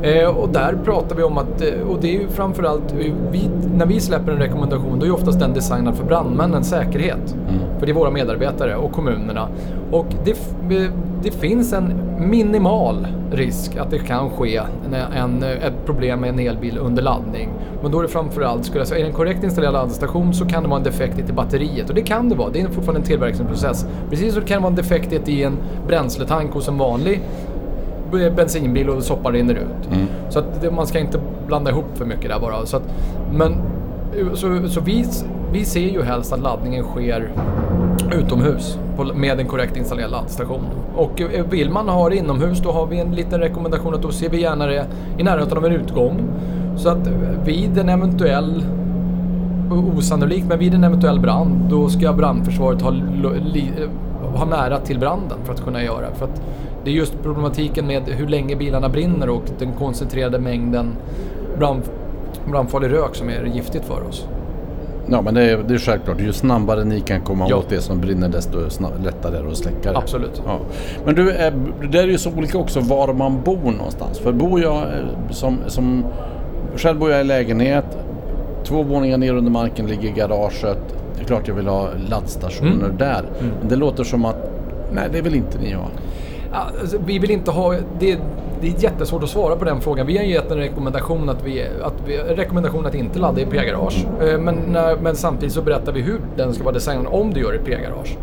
Eh, 0.03 0.37
och 0.37 0.49
där 0.49 0.77
pratar 0.85 1.15
vi 1.15 1.23
om 1.23 1.37
att, 1.37 1.61
eh, 1.61 1.89
och 1.89 1.97
det 2.01 2.07
är 2.15 2.19
ju 2.21 2.27
framförallt, 2.27 2.91
eh, 2.91 3.13
vi, 3.31 3.49
när 3.75 3.85
vi 3.85 3.99
släpper 3.99 4.31
en 4.31 4.37
rekommendation 4.37 4.99
då 4.99 5.05
är 5.05 5.07
ju 5.07 5.13
oftast 5.13 5.39
den 5.39 5.53
designad 5.53 5.95
för 5.95 6.05
brandmännens 6.05 6.69
säkerhet. 6.69 7.35
För 7.79 7.85
det 7.85 7.91
är 7.91 7.93
våra 7.93 8.11
medarbetare 8.11 8.75
och 8.75 8.91
kommunerna. 8.91 9.47
Och 9.91 10.05
det, 10.25 10.31
eh, 10.75 10.91
det 11.23 11.31
finns 11.31 11.73
en 11.73 11.93
minimal 12.17 13.07
risk 13.31 13.77
att 13.77 13.91
det 13.91 13.99
kan 13.99 14.29
ske 14.29 14.57
en, 14.57 14.93
en, 14.93 15.43
ett 15.43 15.85
problem 15.85 16.19
med 16.19 16.29
en 16.29 16.39
elbil 16.39 16.77
under 16.77 17.03
laddning. 17.03 17.49
Men 17.81 17.91
då 17.91 17.99
är 17.99 18.03
det 18.03 18.09
framförallt, 18.09 18.65
skulle 18.65 18.79
jag 18.79 18.87
säga, 18.87 18.99
är 18.99 19.03
det 19.03 19.09
en 19.09 19.15
korrekt 19.15 19.43
installerad 19.43 19.73
laddstation 19.73 20.33
så 20.33 20.45
kan 20.45 20.63
det 20.63 20.69
vara 20.69 20.77
en 20.77 20.83
defekt 20.83 21.29
i 21.29 21.33
batteriet. 21.33 21.89
Och 21.89 21.95
det 21.95 22.01
kan 22.01 22.29
det 22.29 22.35
vara, 22.35 22.49
det 22.49 22.61
är 22.61 22.67
fortfarande 22.67 22.99
en 22.99 23.05
tillverkningsprocess. 23.05 23.85
Precis 24.09 24.33
som 24.33 24.41
det 24.41 24.47
kan 24.47 24.61
vara 24.61 24.69
en 24.69 24.75
defekt 24.75 25.29
i 25.29 25.43
en 25.43 25.57
bränsletank 25.87 26.53
hos 26.53 26.67
en 26.67 26.77
vanlig 26.77 27.21
bensinbil 28.11 28.89
och 28.89 29.03
soppan 29.03 29.33
rinner 29.33 29.53
ut. 29.53 29.89
Så 30.29 30.39
att 30.39 30.61
det, 30.61 30.71
man 30.71 30.87
ska 30.87 30.99
inte 30.99 31.19
blanda 31.47 31.71
ihop 31.71 31.85
för 31.93 32.05
mycket 32.05 32.29
där 32.29 32.39
bara. 32.39 32.65
Så 32.65 32.77
att, 32.77 32.83
men 33.33 33.55
så, 34.33 34.67
så 34.67 34.81
vi, 34.81 35.05
vi 35.51 35.65
ser 35.65 35.89
ju 35.89 36.01
helst 36.01 36.33
att 36.33 36.39
laddningen 36.39 36.83
sker 36.83 37.31
utomhus 38.11 38.79
på, 38.97 39.03
med 39.03 39.39
en 39.39 39.47
korrekt 39.47 39.77
installerad 39.77 40.11
laddstation. 40.11 40.65
Och 40.95 41.21
eh, 41.21 41.45
vill 41.45 41.69
man 41.69 41.89
ha 41.89 42.09
det 42.09 42.15
inomhus 42.15 42.59
då 42.59 42.71
har 42.71 42.85
vi 42.85 42.99
en 42.99 43.11
liten 43.11 43.39
rekommendation 43.39 43.93
att 43.93 44.01
då 44.01 44.11
ser 44.11 44.29
vi 44.29 44.41
gärna 44.41 44.65
det 44.65 44.85
i 45.17 45.23
närheten 45.23 45.57
av 45.57 45.65
en 45.65 45.71
utgång. 45.71 46.21
Så 46.77 46.89
att 46.89 47.07
vid 47.45 47.77
en 47.77 47.89
eventuell 47.89 48.63
osannolikt, 49.97 50.47
men 50.47 50.59
vid 50.59 50.73
en 50.73 50.83
eventuell 50.83 51.19
brand 51.19 51.55
då 51.69 51.89
ska 51.89 52.13
brandförsvaret 52.13 52.81
ha, 52.81 52.91
eh, 52.91 53.89
ha 54.21 54.45
nära 54.45 54.79
till 54.79 54.99
branden 54.99 55.37
för 55.43 55.53
att 55.53 55.63
kunna 55.63 55.83
göra. 55.83 56.13
För 56.13 56.25
att 56.25 56.41
det 56.83 56.89
är 56.91 56.93
just 56.95 57.21
problematiken 57.23 57.87
med 57.87 58.03
hur 58.03 58.27
länge 58.27 58.55
bilarna 58.55 58.89
brinner 58.89 59.29
och 59.29 59.43
den 59.59 59.73
koncentrerade 59.73 60.39
mängden 60.39 60.95
brand, 61.57 61.81
brandfarlig 62.51 62.91
rök 62.91 63.15
som 63.15 63.29
är 63.29 63.45
giftigt 63.45 63.85
för 63.85 64.07
oss. 64.09 64.25
Ja 65.09 65.21
men 65.21 65.33
det 65.33 65.43
är, 65.43 65.57
det 65.67 65.73
är 65.73 65.77
självklart, 65.77 66.19
ju 66.19 66.33
snabbare 66.33 66.83
ni 66.83 66.99
kan 67.01 67.21
komma 67.21 67.45
Ja. 67.49 67.55
åt 67.55 67.69
det 67.69 67.81
som 67.81 68.01
brinner 68.01 68.29
desto 68.29 68.57
lättare 69.03 69.37
är 69.37 69.43
det 69.43 69.49
att 69.49 69.57
släcka 69.57 69.91
det. 69.91 69.97
Absolut. 69.97 70.41
Ja. 70.45 70.59
Men 71.05 71.15
du, 71.15 71.31
eh, 71.31 71.53
det 71.91 71.99
är 71.99 72.07
ju 72.07 72.17
så 72.17 72.31
olika 72.37 72.57
också 72.57 72.79
var 72.79 73.13
man 73.13 73.41
bor 73.43 73.71
någonstans. 73.71 74.19
För 74.19 74.31
bor 74.31 74.61
jag 74.61 74.75
eh, 74.77 75.29
som, 75.31 75.57
som... 75.67 76.05
Själv 76.75 76.99
bor 76.99 77.11
jag 77.11 77.21
i 77.21 77.23
lägenhet. 77.23 77.85
Två 78.63 78.83
våningar 78.83 79.17
ner 79.17 79.33
under 79.33 79.51
marken 79.51 79.85
ligger 79.87 80.11
garaget. 80.11 80.90
Klart 81.31 81.47
jag 81.47 81.55
vill 81.55 81.67
ha 81.67 81.89
laddstationer 82.09 82.85
Mm. 82.85 82.97
där. 82.97 83.23
Men 83.59 83.69
det 83.69 83.75
låter 83.75 84.03
som 84.03 84.25
att... 84.25 84.35
Nej, 84.91 85.09
det 85.11 85.21
vill 85.21 85.35
inte 85.35 85.57
ni 85.59 85.73
ha. 85.73 85.85
Alltså, 86.51 86.97
vi 87.05 87.19
vill 87.19 87.31
inte 87.31 87.51
ha... 87.51 87.73
Det, 87.99 88.17
det 88.61 88.67
är 88.67 88.83
jättesvårt 88.83 89.23
att 89.23 89.29
svara 89.29 89.55
på 89.55 89.65
den 89.65 89.81
frågan. 89.81 90.07
Vi 90.07 90.17
har 90.17 90.23
gett 90.23 90.51
en 90.51 90.57
rekommendation 90.57 91.29
att, 91.29 91.43
vi, 91.45 91.63
att 91.83 91.93
vi, 92.07 92.17
en 92.17 92.35
rekommendation 92.35 92.85
att 92.85 92.95
inte 92.95 93.19
ladda 93.19 93.41
i 93.41 93.45
P-garage. 93.45 94.05
Eh, 94.21 94.37
Men, 94.39 94.55
men 95.01 95.15
samtidigt 95.15 95.53
så 95.53 95.61
berättar 95.61 95.91
vi 95.91 96.01
hur 96.01 96.19
den 96.37 96.53
ska 96.53 96.63
vara 96.63 96.73
designad 96.73 97.07
om 97.09 97.33
du 97.33 97.39
gör 97.41 97.55
i 97.55 97.59
P-garage. 97.65 98.17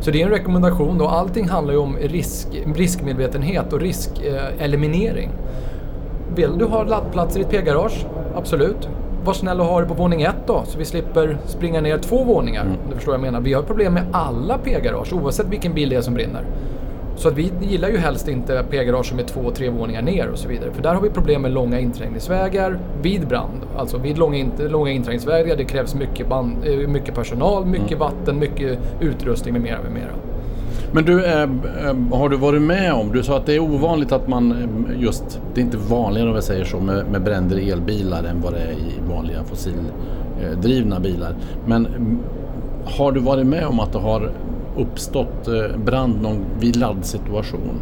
Så 0.00 0.10
det 0.10 0.22
är 0.22 0.26
en 0.26 0.32
rekommendation 0.32 1.00
och 1.00 1.12
allting 1.12 1.48
handlar 1.48 1.72
ju 1.74 1.80
om 1.80 1.96
risk, 1.96 2.48
riskmedvetenhet 2.76 3.72
och 3.72 3.80
riskeliminering. 3.80 5.30
Vill 6.34 6.58
du 6.58 6.64
ha 6.64 6.82
laddplatser 6.84 7.40
i 7.40 7.42
ett 7.42 7.50
P-garage? 7.50 8.06
Absolut. 8.36 8.88
Var 9.24 9.32
snäll 9.32 9.60
och 9.60 9.66
ha 9.66 9.80
det 9.80 9.86
på 9.86 9.94
våning 9.94 10.22
ett 10.22 10.46
då, 10.46 10.62
så 10.66 10.78
vi 10.78 10.84
slipper 10.84 11.38
springa 11.46 11.80
ner 11.80 11.98
två 11.98 12.24
våningar. 12.24 12.62
Mm. 12.62 12.76
Du 12.88 12.94
förstår 12.94 13.12
vad 13.12 13.20
jag 13.20 13.24
menar. 13.32 13.40
Vi 13.40 13.52
har 13.52 13.62
problem 13.62 13.94
med 13.94 14.04
alla 14.12 14.58
P-garage, 14.58 15.12
oavsett 15.12 15.46
vilken 15.46 15.74
bil 15.74 15.88
det 15.88 15.96
är 15.96 16.00
som 16.00 16.14
brinner. 16.14 16.44
Så 17.16 17.28
att 17.28 17.34
vi 17.34 17.52
gillar 17.60 17.88
ju 17.88 17.96
helst 17.96 18.28
inte 18.28 18.64
P-garage 18.70 19.06
som 19.06 19.18
är 19.18 19.22
två, 19.22 19.50
tre 19.50 19.68
våningar 19.68 20.02
ner 20.02 20.28
och 20.28 20.38
så 20.38 20.48
vidare. 20.48 20.72
För 20.72 20.82
där 20.82 20.94
har 20.94 21.02
vi 21.02 21.10
problem 21.10 21.42
med 21.42 21.50
långa 21.50 21.80
inträngningsvägar 21.80 22.78
vid 23.02 23.28
brand. 23.28 23.60
Alltså 23.76 23.98
vid 23.98 24.18
långa, 24.18 24.46
långa 24.58 24.90
inträngningsvägar, 24.90 25.56
det 25.56 25.64
krävs 25.64 25.94
mycket, 25.94 26.28
band, 26.28 26.56
eh, 26.64 26.88
mycket 26.88 27.14
personal, 27.14 27.66
mycket 27.66 27.86
mm. 27.86 27.98
vatten, 27.98 28.38
mycket 28.38 28.78
utrustning 29.00 29.52
med 29.52 29.62
mera, 29.62 29.82
med 29.82 29.92
mera. 29.92 30.31
Men 30.92 31.04
du, 31.04 31.24
äh, 31.24 31.48
har 32.12 32.28
du 32.28 32.36
varit 32.36 32.62
med 32.62 32.92
om, 32.92 33.12
du 33.12 33.22
sa 33.22 33.36
att 33.36 33.46
det 33.46 33.54
är 33.54 33.60
ovanligt 33.60 34.12
att 34.12 34.28
man 34.28 34.52
eh, 34.52 35.02
just, 35.02 35.40
det 35.54 35.60
är 35.60 35.64
inte 35.64 35.76
vanligare 35.76 36.28
om 36.28 36.34
jag 36.34 36.44
säger 36.44 36.64
så, 36.64 36.80
med, 36.80 37.06
med 37.06 37.22
bränder 37.22 37.58
i 37.58 37.70
elbilar 37.70 38.24
än 38.24 38.40
vad 38.40 38.52
det 38.52 38.58
är 38.58 38.72
i 38.72 39.14
vanliga 39.14 39.44
fossildrivna 39.44 41.00
bilar. 41.00 41.34
Men 41.66 41.86
mm, 41.86 42.18
har 42.84 43.12
du 43.12 43.20
varit 43.20 43.46
med 43.46 43.66
om 43.66 43.80
att 43.80 43.92
det 43.92 43.98
har 43.98 44.30
uppstått 44.76 45.48
brand 45.84 46.22
någon, 46.22 46.44
vid 46.60 46.76
laddsituation? 46.76 47.80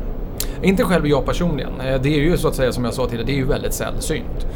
Inte 0.62 0.84
själv 0.84 1.06
jag 1.06 1.26
personligen. 1.26 1.72
Det 1.78 2.08
är 2.08 2.20
ju 2.20 2.36
så 2.36 2.48
att 2.48 2.54
säga 2.54 2.72
som 2.72 2.84
jag 2.84 2.94
sa 2.94 3.06
tidigare, 3.06 3.26
det 3.26 3.32
är 3.32 3.36
ju 3.36 3.46
väldigt 3.46 3.72
sällsynt. 3.72 4.46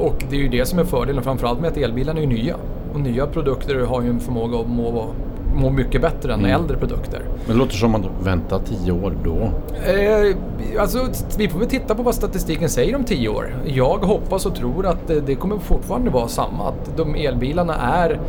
Och 0.00 0.24
det 0.30 0.36
är 0.36 0.40
ju 0.40 0.48
det 0.48 0.66
som 0.66 0.78
är 0.78 0.84
fördelen 0.84 1.22
framförallt 1.22 1.60
med 1.60 1.70
att 1.70 1.76
elbilarna 1.76 2.20
är 2.20 2.26
nya. 2.26 2.56
Och 2.94 3.00
nya 3.00 3.26
produkter 3.26 3.80
har 3.80 4.02
ju 4.02 4.08
en 4.08 4.20
förmåga 4.20 4.58
att 4.58 4.68
må 4.68 4.90
vara 4.90 5.06
må 5.54 5.70
mycket 5.70 6.02
bättre 6.02 6.32
än 6.32 6.40
mm. 6.40 6.50
äldre 6.50 6.76
produkter. 6.76 7.22
Men 7.46 7.56
det 7.56 7.58
låter 7.58 7.74
som 7.74 7.94
att 7.94 8.00
man 8.02 8.10
väntar 8.22 8.58
tio 8.58 8.92
år 8.92 9.16
då? 9.24 9.50
Eh, 9.90 10.36
alltså, 10.80 10.98
vi 11.38 11.48
får 11.48 11.58
väl 11.58 11.68
titta 11.68 11.94
på 11.94 12.02
vad 12.02 12.14
statistiken 12.14 12.68
säger 12.68 12.96
om 12.96 13.04
tio 13.04 13.28
år. 13.28 13.56
Jag 13.66 13.98
hoppas 13.98 14.46
och 14.46 14.54
tror 14.54 14.86
att 14.86 15.10
det 15.26 15.34
kommer 15.34 15.58
fortfarande 15.58 16.10
vara 16.10 16.28
samma. 16.28 16.68
Att 16.68 16.96
de 16.96 17.14
elbilarna 17.14 17.74
är 17.74 18.20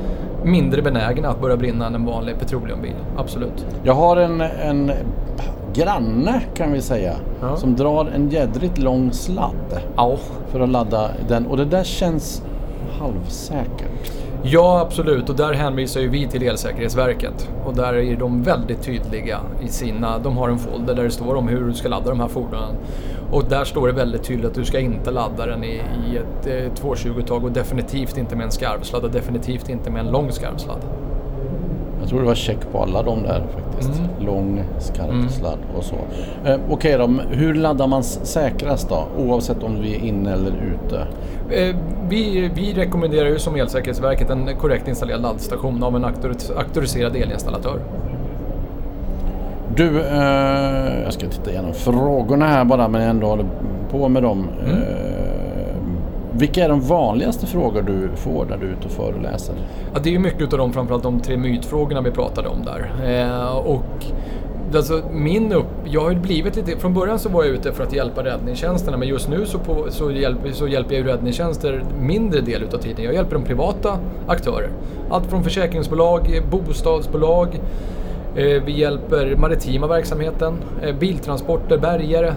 mindre 0.43 0.81
benägna 0.81 1.29
att 1.29 1.41
börja 1.41 1.57
brinna 1.57 1.87
än 1.87 1.95
en 1.95 2.05
vanlig 2.05 2.39
petroleumbil. 2.39 2.95
Absolut. 3.17 3.65
Jag 3.83 3.93
har 3.93 4.17
en, 4.17 4.41
en 4.41 4.91
granne 5.73 6.41
kan 6.55 6.71
vi 6.71 6.81
säga. 6.81 7.15
Ja. 7.41 7.55
Som 7.57 7.75
drar 7.75 8.05
en 8.15 8.29
jädrigt 8.29 8.77
lång 8.77 9.11
sladd. 9.11 9.81
Ja. 9.95 10.17
För 10.51 10.59
att 10.59 10.69
ladda 10.69 11.11
den. 11.27 11.47
Och 11.47 11.57
det 11.57 11.65
där 11.65 11.83
känns 11.83 12.43
halvsäkert. 12.99 14.11
Ja, 14.47 14.79
absolut. 14.79 15.29
Och 15.29 15.35
där 15.35 15.53
hänvisar 15.53 16.01
ju 16.01 16.07
vi 16.07 16.27
till 16.27 16.43
Elsäkerhetsverket. 16.43 17.49
Och 17.65 17.75
där 17.75 17.93
är 17.93 18.15
de 18.15 18.43
väldigt 18.43 18.81
tydliga 18.81 19.39
i 19.61 19.67
sina... 19.67 20.19
De 20.19 20.37
har 20.37 20.49
en 20.49 20.59
folder 20.59 20.95
där 20.95 21.03
det 21.03 21.11
står 21.11 21.35
om 21.35 21.47
hur 21.47 21.67
du 21.67 21.73
ska 21.73 21.89
ladda 21.89 22.09
de 22.09 22.19
här 22.19 22.27
fordonen. 22.27 22.75
Och 23.31 23.43
där 23.49 23.63
står 23.63 23.87
det 23.87 23.93
väldigt 23.93 24.23
tydligt 24.23 24.45
att 24.45 24.53
du 24.53 24.65
ska 24.65 24.79
inte 24.79 25.11
ladda 25.11 25.45
den 25.45 25.63
i, 25.63 25.81
i 26.07 26.17
ett 26.17 26.47
eh, 26.47 26.83
220-tag 26.83 27.43
och 27.43 27.51
definitivt 27.51 28.17
inte 28.17 28.35
med 28.35 28.45
en 28.45 28.51
skarvsladd 28.51 29.03
och 29.03 29.11
definitivt 29.11 29.69
inte 29.69 29.89
med 29.89 30.05
en 30.05 30.11
lång 30.11 30.31
skarvsladd. 30.31 30.81
Jag 32.05 32.09
tror 32.09 32.19
det 32.19 32.25
var 32.25 32.35
check 32.35 32.57
på 32.71 32.81
alla 32.83 33.03
de 33.03 33.23
där 33.23 33.43
faktiskt. 33.53 33.99
Mm. 33.99 34.25
Lång, 34.25 34.63
skarp 34.79 35.31
sladd 35.31 35.59
och 35.77 35.83
så. 35.83 35.95
Eh, 35.95 36.59
Okej 36.69 36.95
okay 36.95 36.97
då, 36.97 37.21
hur 37.29 37.53
laddar 37.53 37.87
man 37.87 38.03
säkrast 38.03 38.89
då? 38.89 39.07
Oavsett 39.17 39.63
om 39.63 39.81
vi 39.81 39.95
är 39.95 39.99
inne 39.99 40.33
eller 40.33 40.51
ute? 40.51 41.07
Eh, 41.55 41.75
vi, 42.09 42.51
vi 42.55 42.73
rekommenderar 42.73 43.29
ju 43.29 43.39
som 43.39 43.55
Elsäkerhetsverket 43.55 44.29
en 44.29 44.55
korrekt 44.55 44.87
installerad 44.87 45.21
laddstation 45.21 45.83
av 45.83 45.95
en 45.95 46.05
auktoriserad 46.57 47.15
elinstallatör. 47.15 47.79
Du, 49.75 50.01
eh, 50.01 51.03
jag 51.03 51.13
ska 51.13 51.27
titta 51.27 51.51
igenom 51.51 51.73
frågorna 51.73 52.47
här 52.47 52.65
bara 52.65 52.87
men 52.87 53.01
jag 53.01 53.09
ändå 53.09 53.27
håller 53.27 53.45
på 53.91 54.09
med 54.09 54.23
dem. 54.23 54.47
Mm. 54.65 54.77
Vilka 56.37 56.63
är 56.63 56.69
de 56.69 56.81
vanligaste 56.81 57.45
frågor 57.45 57.81
du 57.81 58.09
får 58.15 58.45
när 58.45 58.57
du 58.57 58.67
är 58.67 58.71
ute 58.71 58.85
och 58.85 58.91
föreläser? 58.91 59.55
Ja, 59.93 59.99
det 60.03 60.09
är 60.09 60.13
ju 60.13 60.19
mycket 60.19 60.53
av 60.53 60.59
de, 60.59 60.73
framförallt 60.73 61.03
de 61.03 61.19
tre 61.19 61.37
mytfrågorna 61.37 62.01
vi 62.01 62.11
pratade 62.11 62.47
om 62.47 62.65
där. 62.65 62.91
Eh, 63.05 63.57
och 63.57 64.05
Alltså 64.75 65.01
min 65.11 65.53
upp, 65.53 65.65
jag 65.85 66.01
har 66.01 66.13
blivit 66.13 66.55
lite, 66.55 66.77
från 66.77 66.93
början 66.93 67.19
så 67.19 67.29
var 67.29 67.43
jag 67.43 67.53
ute 67.53 67.73
för 67.73 67.83
att 67.83 67.93
hjälpa 67.93 68.23
räddningstjänsterna 68.23 68.97
men 68.97 69.07
just 69.07 69.29
nu 69.29 69.45
så, 69.45 69.59
på, 69.59 69.85
så, 69.89 70.11
hjälp, 70.11 70.37
så 70.53 70.67
hjälper 70.67 70.95
jag 70.95 71.05
ju 71.05 71.11
räddningstjänster 71.11 71.83
mindre 71.99 72.41
del 72.41 72.63
utav 72.63 72.77
tiden. 72.77 73.05
Jag 73.05 73.13
hjälper 73.13 73.33
de 73.35 73.43
privata 73.43 73.99
aktörer. 74.27 74.69
Allt 75.09 75.25
från 75.25 75.43
försäkringsbolag, 75.43 76.43
bostadsbolag, 76.51 77.59
eh, 78.35 78.63
vi 78.65 78.71
hjälper 78.71 79.35
maritima 79.35 79.87
verksamheten, 79.87 80.53
eh, 80.81 80.95
biltransporter, 80.95 81.77
bärgare, 81.77 82.33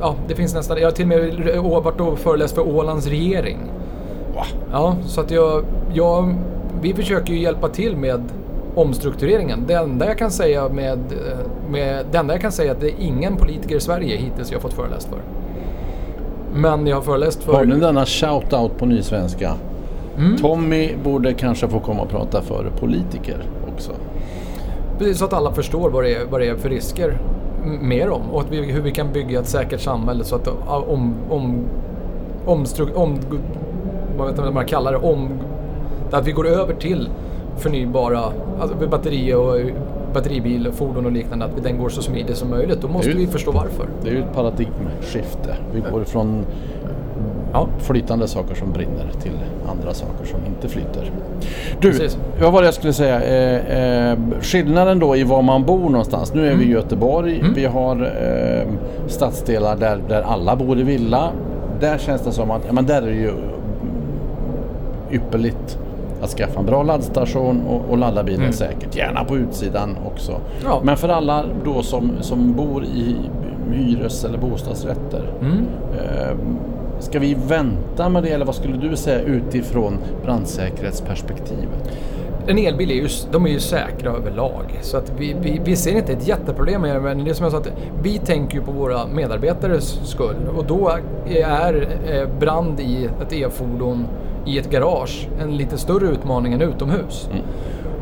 ja, 0.00 0.14
det 0.28 0.34
finns 0.34 0.54
nästan, 0.54 0.78
jag 0.78 0.86
har 0.86 0.92
till 0.92 1.04
och 1.04 1.08
med 1.08 1.82
varit 1.84 2.00
och 2.00 2.18
föreläst 2.18 2.54
för 2.54 2.68
Ålands 2.68 3.06
regering. 3.06 3.58
Va? 4.34 4.46
Ja, 4.72 4.96
så 5.06 5.20
att 5.20 5.30
jag, 5.30 5.64
jag, 5.94 6.34
vi 6.82 6.94
försöker 6.94 7.32
ju 7.32 7.40
hjälpa 7.40 7.68
till 7.68 7.96
med 7.96 8.22
omstruktureringen. 8.74 9.64
Det 9.66 9.74
enda 9.74 10.06
jag 10.06 10.18
kan 10.18 10.30
säga 10.30 10.68
med, 10.68 10.98
med 11.70 12.06
det 12.12 12.18
enda 12.18 12.34
jag 12.34 12.40
kan 12.40 12.52
säga 12.52 12.70
är 12.70 12.74
att 12.74 12.80
det 12.80 12.88
är 12.88 13.00
ingen 13.00 13.36
politiker 13.36 13.76
i 13.76 13.80
Sverige 13.80 14.16
hittills 14.16 14.52
jag 14.52 14.62
fått 14.62 14.72
föreläst 14.72 15.08
för. 15.08 15.18
Men 16.54 16.86
jag 16.86 16.96
har 16.96 17.02
föreläst 17.02 17.42
för... 17.42 17.52
Har 17.52 17.64
du 17.64 17.80
denna 17.80 18.04
shout-out 18.04 18.70
på 18.78 18.86
nysvenska? 18.86 19.54
Mm. 20.18 20.36
Tommy 20.36 20.90
borde 21.04 21.32
kanske 21.32 21.68
få 21.68 21.80
komma 21.80 22.02
och 22.02 22.08
prata 22.08 22.42
för 22.42 22.70
politiker 22.80 23.44
också. 23.74 23.92
Precis, 24.98 25.18
så 25.18 25.24
att 25.24 25.32
alla 25.32 25.52
förstår 25.52 25.90
vad 25.90 26.04
det 26.04 26.14
är, 26.14 26.24
vad 26.30 26.40
det 26.40 26.48
är 26.48 26.56
för 26.56 26.68
risker 26.68 27.18
mer 27.64 28.10
om 28.10 28.30
och 28.30 28.44
vi, 28.50 28.72
hur 28.72 28.80
vi 28.80 28.90
kan 28.90 29.12
bygga 29.12 29.40
ett 29.40 29.48
säkert 29.48 29.80
samhälle 29.80 30.24
så 30.24 30.36
att 30.36 30.48
om, 30.66 31.14
om, 31.28 31.64
omstru, 32.46 32.86
om 32.94 33.18
vad 34.18 34.36
vet 34.36 34.54
man 34.54 34.66
kallar 34.66 34.92
det, 34.92 34.98
om, 34.98 35.28
att 36.10 36.26
vi 36.26 36.32
går 36.32 36.46
över 36.46 36.74
till 36.74 37.08
förnybara 37.56 38.20
alltså 38.60 38.88
batteri 38.90 39.34
och 39.34 39.56
batteribil, 40.14 40.72
fordon 40.72 41.06
och 41.06 41.12
liknande, 41.12 41.44
att 41.44 41.62
den 41.62 41.78
går 41.78 41.88
så 41.88 42.02
smidigt 42.02 42.36
som 42.36 42.50
möjligt. 42.50 42.80
Då 42.80 42.88
måste 42.88 43.10
ju, 43.10 43.16
vi 43.16 43.26
förstå 43.26 43.50
varför. 43.50 43.88
Det 44.02 44.08
är 44.08 44.12
ju 44.12 44.18
ett 44.18 44.34
paradigmskifte. 44.34 45.56
Vi 45.72 45.82
går 45.92 46.02
ifrån 46.02 46.44
ja, 47.54 47.68
flytande 47.78 48.28
saker 48.28 48.54
som 48.54 48.72
brinner 48.72 49.10
till 49.22 49.38
andra 49.70 49.94
saker 49.94 50.24
som 50.24 50.40
inte 50.46 50.68
flyter. 50.68 51.10
Du, 51.80 51.90
Precis. 51.90 52.18
vad 52.40 52.52
var 52.52 52.60
det 52.60 52.66
jag 52.66 52.74
skulle 52.74 52.92
säga? 52.92 53.22
Eh, 53.22 54.10
eh, 54.10 54.18
skillnaden 54.40 54.98
då 54.98 55.16
i 55.16 55.24
var 55.24 55.42
man 55.42 55.64
bor 55.64 55.90
någonstans. 55.90 56.34
Nu 56.34 56.40
är 56.40 56.46
mm. 56.46 56.58
vi 56.58 56.64
i 56.64 56.70
Göteborg. 56.70 57.40
Mm. 57.40 57.54
Vi 57.54 57.64
har 57.64 57.96
eh, 57.96 58.72
stadsdelar 59.08 59.76
där, 59.76 60.00
där 60.08 60.22
alla 60.22 60.56
bor 60.56 60.78
i 60.78 60.82
villa. 60.82 61.30
Där 61.80 61.98
känns 61.98 62.22
det 62.22 62.32
som 62.32 62.50
att 62.50 62.62
ja, 62.66 62.72
men 62.72 62.86
där 62.86 63.02
är 63.02 63.06
det 63.06 63.12
ju 63.12 63.32
ypperligt 65.10 65.78
att 66.22 66.30
skaffa 66.30 66.60
en 66.60 66.66
bra 66.66 66.82
laddstation 66.82 67.62
och, 67.68 67.90
och 67.90 67.98
ladda 67.98 68.22
bilen 68.22 68.40
mm. 68.40 68.52
säkert. 68.52 68.96
Gärna 68.96 69.24
på 69.24 69.36
utsidan 69.36 69.96
också. 70.06 70.40
Ja. 70.64 70.80
Men 70.84 70.96
för 70.96 71.08
alla 71.08 71.44
då 71.64 71.82
som, 71.82 72.12
som 72.20 72.52
bor 72.52 72.84
i 72.84 73.16
hyres 73.72 74.24
eller 74.24 74.38
bostadsrätter. 74.38 75.22
Mm. 75.40 75.66
Eh, 75.98 76.36
Ska 77.04 77.18
vi 77.18 77.36
vänta 77.48 78.08
med 78.08 78.22
det 78.22 78.30
eller 78.30 78.44
vad 78.44 78.54
skulle 78.54 78.76
du 78.76 78.96
säga 78.96 79.20
utifrån 79.20 79.98
brandsäkerhetsperspektivet? 80.22 81.90
En 82.46 82.58
elbil 82.58 82.90
är 82.90 82.94
ju, 82.94 83.08
de 83.32 83.46
är 83.46 83.50
ju 83.50 83.60
säkra 83.60 84.10
överlag. 84.10 84.78
Så 84.82 84.96
att 84.96 85.12
vi, 85.18 85.36
vi, 85.40 85.60
vi 85.64 85.76
ser 85.76 85.96
inte 85.96 86.12
ett 86.12 86.28
jätteproblem 86.28 86.80
med 86.80 86.96
det. 86.96 87.00
Men 87.00 87.24
det 87.24 87.34
som 87.34 87.44
jag 87.44 87.52
sa, 87.52 87.58
att 87.58 87.72
vi 88.02 88.18
tänker 88.18 88.56
ju 88.56 88.62
på 88.62 88.72
våra 88.72 89.06
medarbetares 89.06 90.00
skull. 90.04 90.36
Och 90.56 90.64
då 90.64 90.98
är 91.26 91.88
eh, 92.06 92.38
brand 92.38 92.80
i 92.80 93.08
ett 93.22 93.32
e-fordon 93.32 94.06
i 94.46 94.58
ett 94.58 94.70
garage 94.70 95.28
en 95.40 95.56
lite 95.56 95.78
större 95.78 96.06
utmaning 96.06 96.52
än 96.52 96.60
utomhus. 96.60 97.28
Mm. 97.32 97.42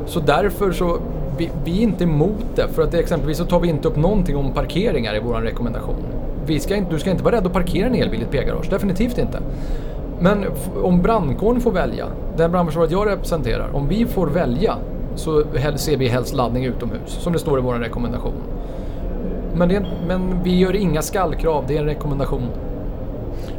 Så 0.06 0.20
därför 0.20 0.72
så, 0.72 0.98
vi, 1.38 1.50
vi 1.64 1.78
är 1.78 1.82
inte 1.82 2.04
emot 2.04 2.46
det. 2.54 2.68
För 2.68 2.82
att 2.82 2.94
exempelvis 2.94 3.38
så 3.38 3.44
tar 3.44 3.60
vi 3.60 3.68
inte 3.68 3.88
upp 3.88 3.96
någonting 3.96 4.36
om 4.36 4.52
parkeringar 4.52 5.16
i 5.16 5.20
vår 5.20 5.34
rekommendation 5.34 6.21
vi 6.46 6.60
ska 6.60 6.76
inte, 6.76 6.90
du 6.90 6.98
ska 6.98 7.10
inte 7.10 7.24
vara 7.24 7.36
rädd 7.36 7.46
att 7.46 7.52
parkera 7.52 7.86
en 7.86 7.94
elbil 7.94 8.20
i 8.20 8.22
ett 8.22 8.30
P-garage. 8.30 8.70
Definitivt 8.70 9.18
inte. 9.18 9.38
Men 10.20 10.44
om 10.82 11.02
brandkåren 11.02 11.60
får 11.60 11.72
välja, 11.72 12.06
den 12.36 12.52
brandförsvaret 12.52 12.90
jag 12.90 13.08
representerar, 13.08 13.68
om 13.74 13.88
vi 13.88 14.06
får 14.06 14.26
välja 14.26 14.76
så 15.14 15.44
ser 15.76 15.96
vi 15.96 16.08
helst 16.08 16.34
laddning 16.34 16.64
utomhus, 16.64 17.10
som 17.10 17.32
det 17.32 17.38
står 17.38 17.58
i 17.58 17.62
vår 17.62 17.74
rekommendation. 17.74 18.34
Men, 19.54 19.68
det, 19.68 19.86
men 20.06 20.42
vi 20.44 20.58
gör 20.58 20.76
inga 20.76 21.02
skallkrav, 21.02 21.64
det 21.68 21.76
är 21.76 21.80
en 21.80 21.86
rekommendation. 21.86 22.48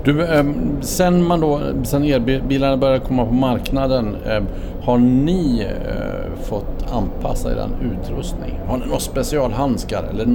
Du, 0.03 0.25
ehm, 0.25 0.55
sen, 0.81 1.27
man 1.27 1.39
då, 1.39 1.59
sen 1.83 2.03
elbilarna 2.03 2.77
började 2.77 2.99
komma 2.99 3.25
på 3.25 3.33
marknaden, 3.33 4.15
ehm, 4.25 4.45
har 4.83 4.97
ni 4.97 5.61
eh, 5.61 6.43
fått 6.43 6.85
anpassa 6.93 7.51
er 7.51 7.67
utrustning? 7.81 8.59
Har 8.67 8.77
ni 8.77 8.85
några 8.85 8.99
specialhandskar 8.99 10.03
eller 10.09 10.25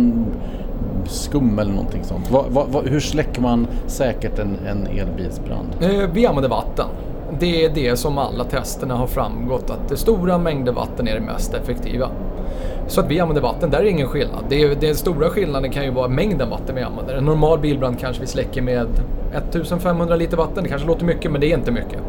skum 1.09 1.59
eller 1.59 1.73
någonting 1.73 2.05
sånt. 2.05 2.31
Va, 2.31 2.45
va, 2.49 2.83
hur 2.85 3.01
släcker 3.01 3.41
man 3.41 3.67
säkert 3.87 4.39
en, 4.39 4.57
en 4.67 4.87
elbilsbrand? 4.87 5.69
Eh, 5.81 6.11
vi 6.13 6.27
använder 6.27 6.51
vatten. 6.51 6.87
Det 7.41 7.65
är 7.65 7.71
det 7.71 7.97
som 7.97 8.19
alla 8.19 8.45
testerna 8.45 8.95
har 8.95 9.07
framgått 9.07 9.71
att 9.71 9.89
det 9.89 9.97
stora 9.97 10.39
mängder 10.39 10.73
vatten 10.73 11.09
är 11.09 11.15
det 11.15 11.21
mest 11.21 11.55
effektiva. 11.55 12.11
Så 12.87 13.01
att 13.01 13.11
vi 13.11 13.21
använder 13.21 13.43
vatten, 13.43 13.71
där 13.71 13.79
är 13.79 13.85
ingen 13.85 14.09
skillnad. 14.09 14.45
Det 14.49 14.81
den 14.81 14.95
stora 14.95 15.29
skillnaden 15.31 15.71
kan 15.71 15.85
ju 15.85 15.91
vara 15.91 16.09
mängden 16.09 16.51
vatten 16.51 16.75
vi 16.75 16.83
använder. 16.83 17.15
En 17.15 17.25
normal 17.25 17.59
bilbrand 17.59 17.99
kanske 17.99 18.21
vi 18.21 18.27
släcker 18.27 18.63
med 18.63 18.87
1500 19.35 20.17
liter 20.17 20.37
vatten. 20.37 20.63
Det 20.63 20.69
kanske 20.69 20.87
låter 20.87 21.05
mycket 21.05 21.33
men 21.33 21.41
det 21.41 21.53
är 21.53 21.55
inte 21.55 21.71
mycket. 21.71 22.01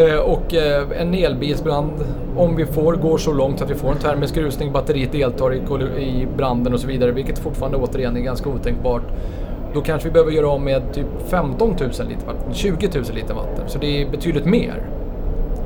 Eh, 0.00 0.16
och 0.18 0.54
eh, 0.54 0.84
en 1.00 1.14
elbilsbrand, 1.14 1.90
om 2.36 2.56
vi 2.56 2.66
får, 2.66 2.94
går 2.94 3.18
så 3.18 3.32
långt 3.32 3.62
att 3.62 3.70
vi 3.70 3.74
får 3.74 3.90
en 3.90 3.98
termisk 3.98 4.36
rusning, 4.36 4.72
batteriet 4.72 5.12
deltar 5.12 5.54
i, 5.98 6.26
branden 6.36 6.74
och 6.74 6.80
så 6.80 6.86
vidare, 6.86 7.10
vilket 7.12 7.38
fortfarande 7.38 7.78
återigen 7.78 8.16
är 8.16 8.20
ganska 8.20 8.48
otänkbart. 8.50 9.02
Då 9.74 9.80
kanske 9.80 10.08
vi 10.08 10.12
behöver 10.12 10.32
göra 10.32 10.48
av 10.48 10.60
med 10.60 10.82
typ 10.92 11.06
15 11.28 11.68
000 11.68 11.76
liter 11.78 12.26
vatten, 12.26 12.54
20 12.54 12.88
000 12.94 13.04
liter 13.14 13.34
vatten. 13.34 13.64
Så 13.66 13.78
det 13.78 14.02
är 14.02 14.10
betydligt 14.10 14.44
mer. 14.44 14.82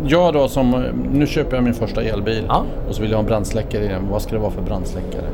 Jag 0.06 0.32
då 0.34 0.48
som, 0.48 0.84
nu 1.12 1.26
köper 1.26 1.56
jag 1.56 1.64
min 1.64 1.74
första 1.74 2.02
elbil 2.02 2.44
Ja. 2.48 2.62
och 2.88 2.94
så 2.94 3.02
vill 3.02 3.10
jag 3.10 3.18
ha 3.18 3.22
en 3.22 3.26
brandsläckare 3.28 3.84
i 3.84 3.88
den. 3.88 4.08
Vad 4.10 4.22
ska 4.22 4.32
det 4.34 4.40
vara 4.40 4.50
för 4.50 4.62
brandsläckare? 4.62 5.24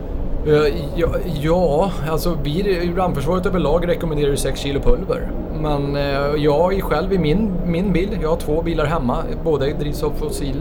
Eh, 0.46 0.74
Ja, 0.96 1.08
ja, 1.42 1.90
alltså 2.10 2.36
vi 2.44 2.80
i 2.82 2.90
brandförsvaret 2.94 3.46
överlag 3.46 3.88
rekommenderar 3.88 4.30
ju 4.30 4.36
6 4.36 4.60
kilo 4.60 4.80
pulver. 4.80 5.30
Men 5.62 5.96
eh, 5.96 6.34
jag 6.44 6.74
är 6.74 6.80
själv 6.80 7.12
i 7.12 7.18
min, 7.18 7.50
min 7.66 7.92
bil, 7.92 8.18
jag 8.22 8.28
har 8.28 8.36
två 8.36 8.62
bilar 8.62 8.84
hemma, 8.84 9.16
båda 9.44 9.66
drivs 9.66 10.02
av 10.02 10.10
fossil 10.16 10.56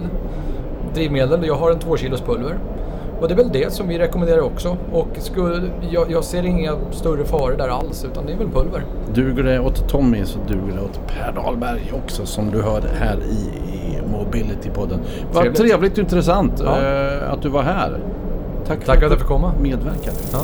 drivmedel. 0.93 1.45
Jag 1.47 1.55
har 1.55 1.71
en 1.71 1.79
2 1.79 1.97
kilos 1.97 2.21
pulver. 2.21 2.57
Och 3.21 3.27
det 3.27 3.33
är 3.33 3.37
väl 3.37 3.49
det 3.53 3.73
som 3.73 3.87
vi 3.87 3.99
rekommenderar 3.99 4.41
också. 4.41 4.77
Och 4.93 5.07
skulle, 5.17 5.61
jag, 5.91 6.11
jag 6.11 6.23
ser 6.23 6.45
inga 6.45 6.73
större 6.91 7.25
faror 7.25 7.55
där 7.57 7.67
alls, 7.67 8.05
utan 8.11 8.25
det 8.25 8.33
är 8.33 8.37
väl 8.37 8.47
pulver. 8.49 8.83
Duger 9.13 9.43
det 9.43 9.59
åt 9.59 9.89
Tommy 9.89 10.25
så 10.25 10.39
duger 10.47 10.73
det 10.75 10.81
åt 10.81 10.99
Per 11.07 11.31
Dahlberg 11.31 11.91
också 12.05 12.25
som 12.25 12.51
du 12.51 12.61
hör 12.61 12.81
här 12.99 13.17
i, 13.17 13.33
i 13.35 13.99
Mobility-podden. 14.11 14.99
Vad 15.33 15.41
Trevligt. 15.43 15.61
trevligt 15.61 15.93
och 15.93 15.99
intressant 15.99 16.61
Ja. 16.65 16.81
eh, 16.81 17.33
att 17.33 17.41
du 17.41 17.49
var 17.49 17.61
här. 17.63 17.99
Tack, 18.67 18.85
Tack 18.85 18.97
för 18.99 19.05
att 19.05 19.11
jag 19.11 19.19
fick 19.19 19.27
komma. 19.27 19.51
medverkade. 19.61 20.17
Ja. 20.31 20.39